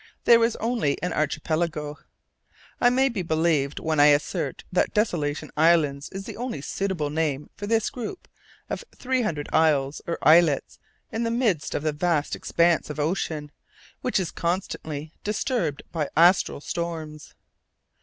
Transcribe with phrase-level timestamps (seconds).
[0.23, 1.99] There was only an archipelago.
[2.81, 7.51] I may be believed when I assert that Desolation Islands is the only suitable name
[7.55, 8.27] for this group
[8.67, 10.79] of three hundred isles or islets
[11.11, 13.51] in the midst of the vast expanse of ocean,
[14.01, 17.35] which is constantly disturbed by austral storms.